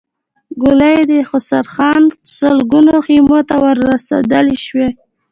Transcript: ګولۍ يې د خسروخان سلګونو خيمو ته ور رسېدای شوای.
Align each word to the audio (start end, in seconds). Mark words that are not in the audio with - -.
ګولۍ 0.61 0.93
يې 0.99 1.03
د 1.11 1.13
خسروخان 1.29 2.03
سلګونو 2.37 2.93
خيمو 3.05 3.39
ته 3.49 3.55
ور 3.63 3.77
رسېدای 3.89 4.47
شوای. 4.65 4.89